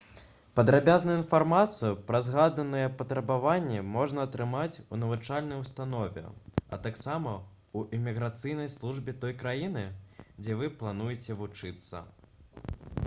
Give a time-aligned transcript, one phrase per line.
[0.59, 9.15] падрабязную інфармацыю пра згаданыя патрабаванні можна атрымаць у навучальнай установе а таксама ў іміграцыйнай службе
[9.27, 9.83] той краіны
[10.23, 12.03] дзе вы плануеце вучыцца